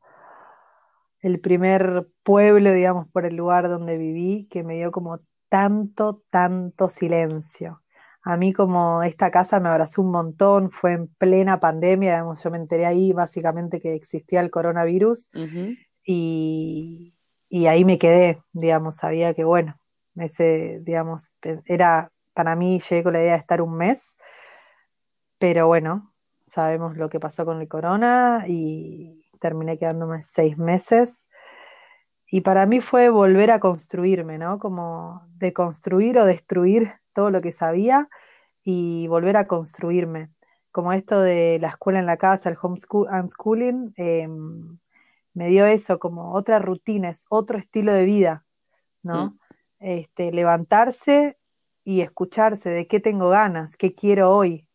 el 1.22 1.40
primer 1.40 2.10
pueblo, 2.24 2.74
digamos, 2.74 3.08
por 3.08 3.26
el 3.26 3.38
lugar 3.38 3.70
donde 3.70 3.98
viví, 3.98 4.50
que 4.52 4.64
me 4.64 4.76
dio 4.76 4.92
como 4.92 5.22
tanto, 5.48 6.22
tanto 6.30 6.90
silencio. 6.90 7.82
A 8.28 8.36
mí 8.36 8.52
como 8.52 9.04
esta 9.04 9.32
casa 9.32 9.60
me 9.60 9.70
abrazó 9.70 10.02
un 10.02 10.12
montón, 10.12 10.70
fue 10.70 10.94
en 10.94 11.08
plena 11.08 11.60
pandemia, 11.60 12.16
digamos, 12.16 12.44
yo 12.44 12.52
me 12.52 12.58
enteré 12.58 12.86
ahí 12.86 13.14
básicamente 13.14 13.80
que 13.80 13.96
existía 13.96 14.42
el 14.42 14.52
coronavirus 14.52 15.30
y, 16.04 17.14
y, 17.50 17.68
ahí 17.68 17.86
me 17.86 17.98
quedé, 17.98 18.42
digamos, 18.52 18.96
sabía 18.96 19.34
que 19.34 19.44
bueno, 19.44 19.80
ese, 20.16 20.80
digamos, 20.82 21.30
era, 21.66 22.12
para 22.34 22.56
mí 22.56 22.80
llegué 22.80 23.04
con 23.04 23.14
la 23.14 23.22
idea 23.22 23.34
de 23.34 23.40
estar 23.40 23.62
un 23.62 23.78
mes 23.78 24.18
pero 25.38 25.68
bueno, 25.68 26.14
sabemos 26.52 26.98
lo 26.98 27.10
que 27.10 27.20
pasó 27.20 27.46
con 27.46 27.62
el 27.62 27.68
corona 27.68 28.46
y 28.48 29.30
terminé 29.40 29.78
quedándome 29.78 30.22
seis 30.22 30.58
meses. 30.58 31.28
Y 32.30 32.42
para 32.42 32.66
mí 32.66 32.82
fue 32.82 33.10
volver 33.10 33.52
a 33.52 33.60
construirme, 33.60 34.38
¿no? 34.38 34.60
Como 34.60 35.22
de 35.36 35.54
construir 35.54 36.18
o 36.18 36.26
destruir 36.26 36.92
todo 37.14 37.32
lo 37.32 37.42
que 37.42 37.52
sabía 37.52 38.10
y 38.64 39.08
volver 39.08 39.38
a 39.38 39.48
construirme. 39.48 40.30
Como 40.72 40.92
esto 40.94 41.22
de 41.22 41.58
la 41.60 41.70
escuela 41.70 42.00
en 42.00 42.06
la 42.06 42.18
casa, 42.18 42.50
el 42.50 42.58
homeschool, 42.62 43.08
unschooling, 43.10 43.94
em, 43.96 44.78
me 45.34 45.48
dio 45.48 45.66
eso, 45.66 46.00
como 46.00 46.34
otra 46.34 46.60
rutina, 46.60 47.10
es 47.10 47.26
otro 47.30 47.58
estilo 47.58 47.94
de 47.94 48.06
vida, 48.06 48.46
¿no? 49.04 49.28
Mm. 49.28 49.40
Este, 49.80 50.32
levantarse 50.32 51.38
y 51.84 52.02
escucharse 52.02 52.70
de 52.70 52.88
qué 52.88 53.00
tengo 53.00 53.30
ganas, 53.30 53.78
qué 53.78 53.96
quiero 53.96 54.36
hoy, 54.36 54.68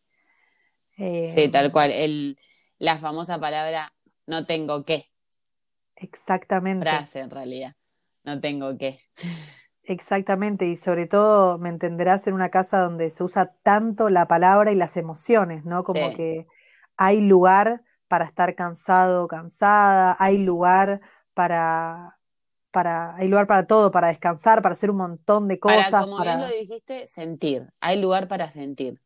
sí, 0.97 1.49
tal 1.51 1.65
em, 1.65 1.71
cual. 1.71 1.91
El, 1.91 2.37
la 2.79 2.97
famosa 2.97 3.39
palabra 3.39 3.93
no 4.27 4.45
tengo 4.45 4.85
qué. 4.85 5.09
Exactamente. 5.95 6.87
Frase 6.87 7.19
en 7.19 7.29
realidad. 7.29 7.75
No 8.23 8.39
tengo 8.39 8.77
qué. 8.77 8.99
Exactamente, 9.85 10.65
y 10.67 10.77
sobre 10.77 11.07
todo 11.07 11.57
me 11.57 11.67
entenderás 11.67 12.25
en 12.27 12.35
una 12.35 12.49
casa 12.49 12.79
donde 12.79 13.09
se 13.09 13.21
usa 13.21 13.53
tanto 13.63 14.09
la 14.09 14.29
palabra 14.29 14.71
y 14.71 14.75
las 14.75 14.95
emociones, 14.95 15.65
¿no? 15.65 15.83
Como 15.83 16.13
que 16.13 16.47
hay 16.95 17.19
lugar 17.19 17.83
para 18.07 18.25
estar 18.25 18.55
cansado 18.55 19.25
o 19.25 19.27
cansada, 19.27 20.15
hay 20.19 20.37
lugar 20.37 21.01
para, 21.33 22.17
para, 22.71 23.13
hay 23.17 23.27
lugar 23.27 23.45
para 23.45 23.67
todo, 23.67 23.91
para 23.91 24.07
descansar, 24.07 24.61
para 24.61 24.73
hacer 24.73 24.89
un 24.89 24.97
montón 24.97 25.49
de 25.49 25.59
cosas. 25.59 25.91
Para, 25.91 26.03
como 26.05 26.21
bien 26.21 26.39
lo 26.39 26.47
dijiste, 26.47 27.07
sentir, 27.07 27.67
hay 27.81 27.99
lugar 27.99 28.29
para 28.29 28.49
sentir. 28.49 29.01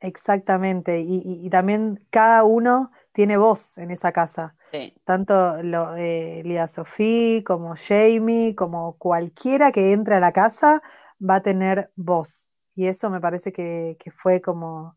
Exactamente, 0.00 1.00
y, 1.00 1.48
también 1.48 2.06
cada 2.10 2.44
uno 2.44 2.90
tiene 3.12 3.36
voz 3.36 3.78
en 3.78 3.90
esa 3.90 4.12
casa. 4.12 4.54
Sí. 4.72 4.94
Tanto 5.04 5.62
lo, 5.62 5.96
eh, 5.96 6.42
Lía 6.44 6.68
Sofía 6.68 7.42
como 7.44 7.74
Jamie, 7.76 8.54
como 8.54 8.96
cualquiera 8.98 9.72
que 9.72 9.92
entre 9.92 10.16
a 10.16 10.20
la 10.20 10.32
casa 10.32 10.82
va 11.20 11.36
a 11.36 11.42
tener 11.42 11.90
voz. 11.96 12.48
Y 12.74 12.86
eso 12.86 13.10
me 13.10 13.20
parece 13.20 13.52
que, 13.52 13.96
fue 14.16 14.40
como... 14.40 14.96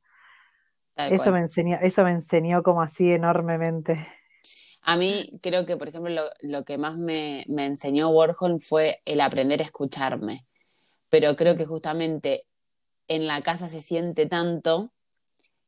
eso 0.96 1.32
me, 1.32 1.39
enseñó, 1.39 1.77
eso 1.82 2.03
me 2.03 2.12
enseñó 2.12 2.63
como 2.63 2.82
así 2.82 3.12
enormemente. 3.12 4.08
A 4.84 4.96
mí 4.98 5.32
creo 5.41 5.65
que, 5.65 5.77
por 5.77 5.88
ejemplo, 5.88 6.12
lo, 6.12 6.24
lo 6.41 6.63
que 6.63 6.77
más 6.77 6.98
me, 6.98 7.46
me 7.48 7.65
enseñó 7.65 8.10
Warhol 8.10 8.62
fue 8.62 9.01
el 9.05 9.22
aprender 9.22 9.62
a 9.62 9.65
escucharme. 9.65 10.46
Pero 11.10 11.36
creo 11.36 11.55
que 11.55 11.65
justamente 11.65 12.46
en 13.08 13.27
la 13.27 13.41
casa 13.41 13.67
se 13.67 13.82
siente 13.82 14.25
tanto 14.25 14.91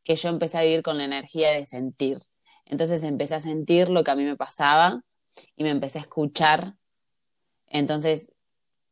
que 0.03 0.15
yo 0.15 0.29
empecé 0.29 0.57
a 0.57 0.63
vivir 0.63 0.83
con 0.83 0.97
la 0.97 1.05
energía 1.05 1.51
de 1.51 1.65
sentir. 1.65 2.19
Entonces 2.65 3.03
empecé 3.03 3.35
a 3.35 3.39
sentir 3.39 3.89
lo 3.89 4.03
que 4.03 4.11
a 4.11 4.15
mí 4.15 4.23
me 4.23 4.35
pasaba 4.35 5.03
y 5.55 5.63
me 5.63 5.69
empecé 5.69 5.99
a 5.99 6.01
escuchar. 6.01 6.75
Entonces, 7.67 8.27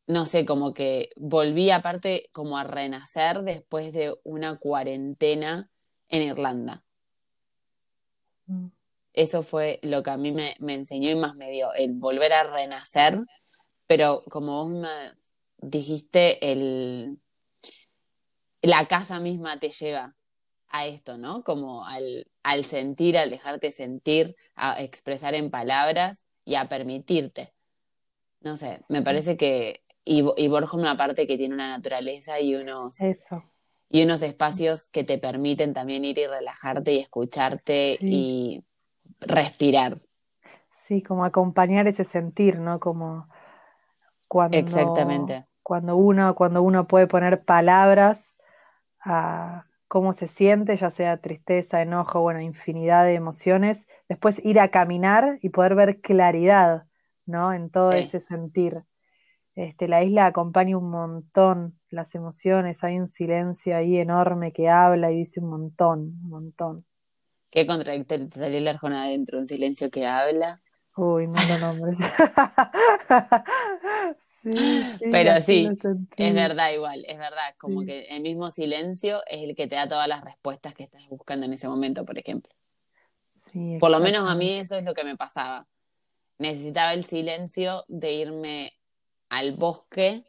no 0.08 0.26
sé, 0.26 0.46
como 0.46 0.74
que 0.74 1.10
volví 1.16 1.72
aparte 1.72 2.30
como 2.32 2.58
a 2.58 2.64
renacer 2.64 3.44
después 3.44 3.94
de 3.94 4.16
una 4.24 4.58
cuarentena 4.58 5.70
en 6.10 6.24
Irlanda. 6.24 6.84
Eso 9.14 9.44
fue 9.44 9.80
lo 9.84 10.04
que 10.04 10.10
a 10.10 10.18
mí 10.18 10.32
me, 10.32 10.56
me, 10.60 10.74
enseñó 10.74 11.10
y 11.10 11.16
más 11.16 11.36
me 11.36 11.50
dio, 11.50 11.74
el 11.74 11.94
volver 11.94 12.34
a 12.34 12.44
renacer, 12.44 13.20
pero 13.88 14.24
como 14.30 14.64
vos 14.64 14.72
me 14.72 15.14
dijiste, 15.60 16.52
el, 16.52 17.20
la 18.62 18.88
casa 18.88 19.20
misma 19.20 19.60
te 19.60 19.70
lleva 19.70 20.16
a 20.74 20.88
esto, 20.88 21.18
¿no? 21.18 21.44
Como 21.44 21.86
al, 21.86 22.28
al 22.42 22.66
sentir, 22.66 23.18
al 23.18 23.30
dejarte 23.30 23.72
sentir, 23.72 24.36
a 24.56 24.82
expresar 24.82 25.36
en 25.36 25.52
palabras 25.52 26.26
y 26.44 26.56
a 26.56 26.68
permitirte. 26.68 27.54
No 28.42 28.58
sé, 28.58 28.80
me 28.90 29.02
parece 29.02 29.38
que. 29.38 29.84
Y, 30.04 30.26
y 30.36 30.48
Borja, 30.50 30.76
una 30.76 30.98
parte 30.98 31.28
que 31.28 31.38
tiene 31.38 31.54
una 31.54 31.70
naturaleza 31.70 32.40
y 32.40 32.56
unos. 32.56 33.00
Eso. 33.00 33.44
Y 33.88 34.04
unos 34.04 34.24
espacios 34.24 34.90
que 34.90 35.04
te 35.04 35.20
permiten 35.20 35.74
también 35.74 36.04
ir 36.04 36.18
y 36.18 36.26
relajarte 36.26 36.94
y 36.94 37.00
escucharte 37.00 38.00
y 38.02 38.64
respirar. 39.20 40.00
Sí, 40.88 41.04
como 41.04 41.24
acompañar 41.24 41.88
ese 41.88 42.04
sentir, 42.04 42.58
¿no? 42.58 42.80
Como 42.80 43.30
cuando. 44.28 44.58
Exactamente. 44.58 45.46
Cuando 45.62 45.96
uno, 45.96 46.34
cuando 46.34 46.64
uno 46.64 46.88
puede 46.88 47.06
poner 47.06 47.46
palabras 47.46 48.36
a, 49.00 49.66
cómo 49.94 50.14
se 50.14 50.28
siente, 50.28 50.76
ya 50.76 50.90
sea 50.90 51.18
tristeza, 51.18 51.84
enojo, 51.84 52.20
bueno, 52.20 52.42
infinidad 52.42 53.06
de 53.06 53.14
emociones, 53.14 53.86
después 54.10 54.44
ir 54.44 54.60
a 54.60 54.70
caminar 54.70 55.38
y 55.44 55.50
poder 55.50 55.76
ver 55.76 56.02
claridad, 56.02 56.86
¿no? 57.28 57.54
En 57.54 57.70
todo 57.70 57.92
ese 57.92 58.20
sentir. 58.20 58.82
Este, 59.54 59.88
la 59.88 60.04
isla 60.04 60.26
acompaña 60.26 60.80
un 60.80 60.90
montón 60.90 61.80
las 61.92 62.16
emociones, 62.16 62.84
hay 62.84 62.98
un 62.98 63.06
silencio 63.06 63.78
ahí 63.78 63.98
enorme 63.98 64.52
que 64.52 64.68
habla 64.68 65.12
y 65.12 65.18
dice 65.18 65.42
un 65.42 65.52
montón, 65.52 66.00
un 66.24 66.30
montón. 66.30 66.84
Qué 67.52 67.68
contradictorio 67.68 68.28
te 68.28 68.40
salió 68.40 68.60
la 68.62 68.72
Arjona 68.72 69.04
adentro, 69.04 69.38
un 69.38 69.46
silencio 69.46 69.92
que 69.92 70.08
habla. 70.08 70.60
Uy, 70.98 71.28
no 71.28 71.36
lo 71.36 71.60
nombres. 71.60 72.00
Pero 75.12 75.40
sí, 75.40 75.70
es 76.18 76.34
verdad 76.34 76.74
igual, 76.74 77.06
es 77.08 77.18
verdad, 77.18 77.56
como 77.58 77.86
que 77.86 78.08
el 78.10 78.22
mismo 78.22 78.52
silencio 78.52 79.22
es 79.28 79.44
el 79.44 79.56
que 79.56 79.68
te 79.68 79.76
da 79.76 79.88
todas 79.88 80.08
las 80.08 80.24
respuestas 80.24 80.74
que 80.74 80.84
estás 80.84 81.08
buscando 81.08 81.46
en 81.46 81.54
ese 81.54 81.68
momento, 81.68 82.06
por 82.06 82.18
ejemplo. 82.18 82.52
por 83.80 83.90
lo 83.90 84.00
menos 84.02 84.30
a 84.30 84.36
mí 84.36 84.60
eso 84.60 84.76
es 84.76 84.84
lo 84.84 84.94
que 84.94 85.06
me 85.06 85.16
pasaba. 85.16 85.66
Necesitaba 86.40 86.94
el 86.94 87.06
silencio 87.06 87.86
de 87.88 88.14
irme 88.14 88.74
al 89.30 89.54
bosque 89.54 90.26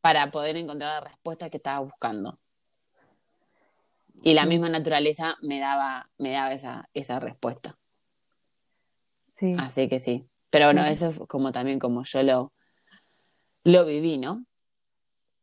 para 0.00 0.30
poder 0.30 0.56
encontrar 0.56 1.02
la 1.02 1.08
respuesta 1.08 1.50
que 1.50 1.56
estaba 1.56 1.80
buscando. 1.80 2.38
Y 4.22 4.34
la 4.34 4.46
misma 4.46 4.68
naturaleza 4.68 5.36
me 5.42 5.58
daba, 5.58 6.08
me 6.18 6.30
daba 6.30 6.52
esa, 6.52 6.88
esa 6.94 7.18
respuesta. 7.18 7.76
Sí. 9.24 9.56
Así 9.58 9.88
que 9.88 9.98
sí. 9.98 10.28
Pero 10.50 10.66
bueno, 10.66 10.84
eso 10.84 11.08
es 11.08 11.18
como 11.26 11.50
también 11.50 11.80
como 11.80 12.04
yo 12.04 12.22
lo, 12.22 12.52
lo 13.64 13.84
viví, 13.86 14.18
¿no? 14.18 14.44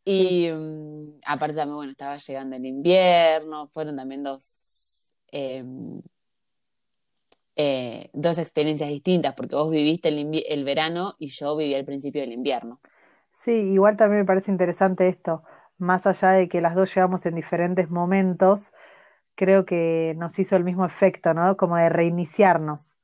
Y 0.05 0.49
mm, 0.51 1.19
aparte 1.25 1.55
también, 1.55 1.75
bueno, 1.75 1.91
estaba 1.91 2.17
llegando 2.17 2.55
el 2.55 2.65
invierno, 2.65 3.67
fueron 3.69 3.95
también 3.97 4.23
dos, 4.23 5.09
em, 5.31 6.01
eh, 7.55 8.09
dos 8.13 8.37
experiencias 8.37 8.89
distintas, 8.89 9.33
porque 9.35 9.55
vos 9.55 9.69
viviste 9.71 10.09
el, 10.09 10.43
el 10.47 10.63
verano 10.63 11.13
y 11.19 11.27
yo 11.29 11.55
viví 11.55 11.73
el 11.73 11.85
principio 11.85 12.21
del 12.21 12.33
invierno. 12.33 12.81
Sí, 13.31 13.51
igual 13.51 13.97
también 13.97 14.21
me 14.21 14.25
parece 14.25 14.51
interesante 14.51 15.07
esto, 15.07 15.43
más 15.77 16.05
allá 16.05 16.31
de 16.31 16.47
que 16.49 16.61
las 16.61 16.75
dos 16.75 16.93
llegamos 16.93 17.25
en 17.25 17.35
diferentes 17.35 17.89
momentos, 17.89 18.71
creo 19.35 19.65
que 19.65 20.15
nos 20.17 20.39
hizo 20.39 20.55
el 20.57 20.63
mismo 20.63 20.85
efecto, 20.85 21.33
¿no? 21.33 21.57
Como 21.57 21.77
de 21.77 21.89
reiniciarnos. 21.89 22.97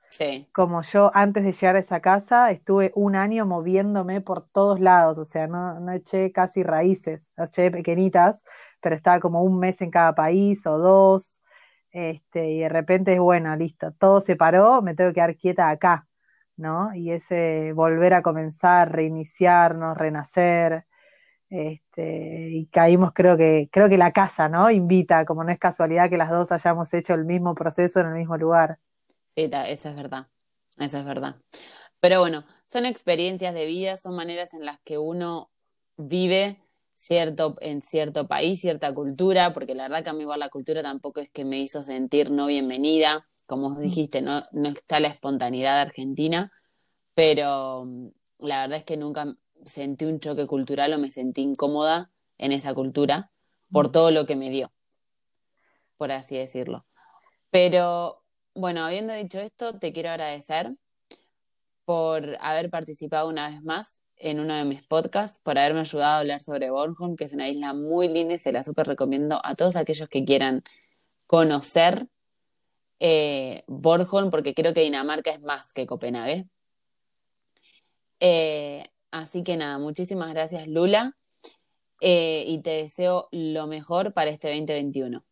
Como 0.54 0.82
yo 0.82 1.12
antes 1.14 1.44
de 1.44 1.52
llegar 1.52 1.76
a 1.76 1.80
esa 1.80 2.00
casa 2.02 2.52
estuve 2.52 2.92
un 2.96 3.16
año 3.16 3.46
moviéndome 3.46 4.22
por 4.22 4.48
todos 4.50 4.80
lados, 4.80 5.18
o 5.18 5.26
sea, 5.26 5.48
no, 5.48 5.80
no 5.80 5.92
eché 5.92 6.32
casi 6.32 6.64
raíces, 6.64 7.32
eché 7.38 7.70
pequeñitas, 7.72 8.44
pero 8.82 8.96
estaba 8.96 9.20
como 9.20 9.44
un 9.44 9.60
mes 9.60 9.82
en 9.82 9.92
cada 9.92 10.16
país 10.16 10.66
o 10.66 10.78
dos, 10.78 11.42
este, 11.92 12.50
y 12.52 12.60
de 12.60 12.70
repente 12.70 13.14
es 13.14 13.20
bueno, 13.20 13.56
listo, 13.56 13.92
todo 13.94 14.22
se 14.22 14.36
paró, 14.36 14.82
me 14.82 14.96
tengo 14.96 15.12
que 15.12 15.16
quedar 15.16 15.36
quieta 15.36 15.70
acá, 15.70 16.08
¿no? 16.56 16.94
Y 16.96 17.12
ese 17.12 17.74
volver 17.74 18.14
a 18.14 18.22
comenzar, 18.22 18.92
reiniciarnos, 18.92 19.98
renacer, 19.98 20.86
este, 21.50 22.50
y 22.52 22.68
caímos, 22.68 23.14
creo 23.14 23.38
que, 23.38 23.70
creo 23.72 23.90
que 23.90 23.98
la 23.98 24.12
casa, 24.12 24.50
¿no? 24.50 24.70
Invita, 24.72 25.26
como 25.26 25.44
no 25.44 25.52
es 25.52 25.60
casualidad 25.60 26.10
que 26.10 26.18
las 26.18 26.30
dos 26.30 26.52
hayamos 26.52 26.94
hecho 26.94 27.14
el 27.14 27.26
mismo 27.26 27.56
proceso 27.56 28.00
en 28.00 28.08
el 28.08 28.14
mismo 28.16 28.38
lugar. 28.38 28.80
Eso 29.38 29.90
es 29.90 29.96
verdad, 29.96 30.28
eso 30.80 30.98
es 30.98 31.06
verdad. 31.06 31.36
Pero 32.00 32.20
bueno, 32.20 32.44
son 32.68 32.88
experiencias 32.88 33.54
de 33.54 33.68
vida, 33.68 33.96
son 33.96 34.16
maneras 34.16 34.54
en 34.56 34.66
las 34.66 34.80
que 34.82 34.98
uno 34.98 35.52
vive 35.96 36.60
cierto, 36.96 37.56
en 37.62 37.84
cierto 37.84 38.28
país, 38.28 38.60
cierta 38.60 38.92
cultura, 38.96 39.54
porque 39.54 39.76
la 39.76 39.84
verdad 39.84 40.04
que 40.04 40.10
a 40.10 40.14
mí 40.14 40.22
igual 40.22 40.40
la 40.40 40.50
cultura 40.50 40.82
tampoco 40.82 41.22
es 41.22 41.30
que 41.30 41.46
me 41.46 41.60
hizo 41.60 41.84
sentir 41.84 42.32
no 42.32 42.48
bienvenida, 42.48 43.28
como 43.46 43.70
mm. 43.70 43.80
dijiste, 43.80 44.24
no, 44.24 44.44
no 44.52 44.70
está 44.70 45.00
la 45.00 45.10
espontaneidad 45.10 45.76
de 45.76 45.82
Argentina, 45.82 46.52
pero 47.14 47.86
mm, 47.86 48.08
la 48.40 48.62
verdad 48.62 48.80
es 48.80 48.86
que 48.86 48.98
nunca 48.98 49.36
sentí 49.64 50.06
un 50.06 50.20
choque 50.20 50.48
cultural 50.48 50.94
o 50.94 50.98
me 50.98 51.12
sentí 51.12 51.42
incómoda 51.44 52.10
en 52.40 52.54
esa 52.54 52.74
cultura 52.74 53.32
por 53.72 53.90
mm. 53.90 53.92
todo 53.92 54.10
lo 54.10 54.26
que 54.26 54.36
me 54.36 54.50
dio, 54.50 54.72
por 55.98 56.12
así 56.12 56.38
decirlo. 56.38 56.88
Pero 57.52 58.24
bueno, 58.58 58.84
habiendo 58.84 59.14
dicho 59.14 59.40
esto, 59.40 59.78
te 59.80 59.94
quiero 59.94 60.10
agradecer 60.10 60.74
por 61.86 62.38
haber 62.42 62.70
participado 62.70 63.30
una 63.30 63.50
vez 63.50 63.64
más 63.64 63.98
en 64.18 64.40
uno 64.40 64.56
de 64.56 64.66
mis 64.66 64.86
podcasts, 64.86 65.40
por 65.44 65.58
haberme 65.58 65.82
ayudado 65.82 66.14
a 66.14 66.20
hablar 66.20 66.42
sobre 66.42 66.72
Bornholm, 66.72 67.16
que 67.16 67.26
es 67.26 67.34
una 67.34 67.48
isla 67.50 67.74
muy 67.74 68.08
linda 68.08 68.34
y 68.34 68.38
se 68.40 68.52
la 68.52 68.64
súper 68.64 68.88
recomiendo 68.88 69.40
a 69.44 69.56
todos 69.56 69.76
aquellos 69.76 70.10
que 70.10 70.26
quieran 70.26 70.64
conocer 71.28 72.08
eh, 73.00 73.64
Bornholm, 73.68 74.32
porque 74.32 74.54
creo 74.56 74.74
que 74.74 74.82
Dinamarca 74.82 75.32
es 75.32 75.42
más 75.42 75.72
que 75.72 75.86
Copenhague. 75.86 76.48
Eh, 78.20 78.86
así 79.12 79.44
que 79.44 79.56
nada, 79.56 79.78
muchísimas 79.78 80.30
gracias 80.34 80.68
Lula 80.68 81.16
eh, 82.02 82.44
y 82.48 82.62
te 82.64 82.72
deseo 82.72 83.28
lo 83.32 83.68
mejor 83.68 84.14
para 84.14 84.32
este 84.32 84.48
2021. 84.48 85.27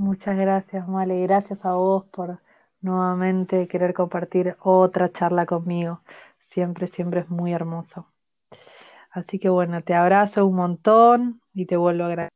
Muchas 0.00 0.34
gracias, 0.38 0.88
Male. 0.88 1.20
Gracias 1.20 1.66
a 1.66 1.74
vos 1.74 2.06
por 2.06 2.40
nuevamente 2.80 3.68
querer 3.68 3.92
compartir 3.92 4.56
otra 4.60 5.12
charla 5.12 5.44
conmigo. 5.44 6.00
Siempre, 6.38 6.86
siempre 6.86 7.20
es 7.20 7.28
muy 7.28 7.52
hermoso. 7.52 8.06
Así 9.10 9.38
que 9.38 9.50
bueno, 9.50 9.82
te 9.82 9.92
abrazo 9.92 10.46
un 10.46 10.54
montón 10.54 11.42
y 11.52 11.66
te 11.66 11.76
vuelvo 11.76 12.04
a 12.04 12.06
agradecer. 12.06 12.30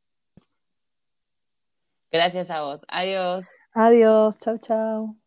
Gracias 2.11 2.51
a 2.51 2.61
vos. 2.61 2.85
Adiós. 2.87 3.45
Adiós. 3.73 4.37
Chau, 4.37 4.59
chau. 4.59 5.24